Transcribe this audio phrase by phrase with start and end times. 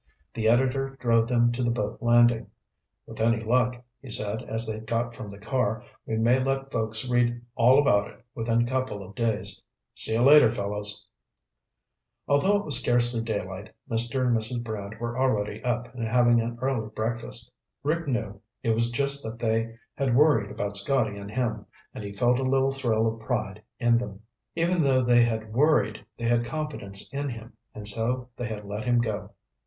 [0.33, 2.47] The editor drove them to the boat landing.
[3.05, 7.07] "With any luck," he said as they got from the car, "we may let folks
[7.07, 9.61] read all about it within a couple of days.
[9.93, 11.05] See you later, fellows."
[12.27, 14.25] Although it was scarcely daylight, Mr.
[14.25, 14.63] and Mrs.
[14.63, 17.51] Brant were already up and having an early breakfast.
[17.83, 21.63] Rick knew it was just that they had worried about Scotty and him,
[21.93, 24.21] and he felt a little thrill of pride in them.
[24.55, 28.83] Even though they had worried, they had confidence in him and so they had let
[28.85, 29.29] him go.